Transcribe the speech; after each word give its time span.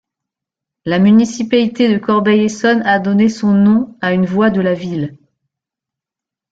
La 0.83 0.97
municipalité 0.97 1.87
de 1.93 1.99
Corbeil-Essonnes 1.99 2.81
a 2.87 2.97
donné 2.97 3.29
son 3.29 3.51
nom 3.51 3.95
à 4.01 4.13
une 4.13 4.25
voie 4.25 4.49
de 4.49 4.59
la 4.59 4.73
ville. 4.73 5.15